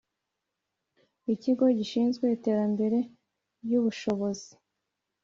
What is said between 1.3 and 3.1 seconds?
Ikigo gishinzwe iterambere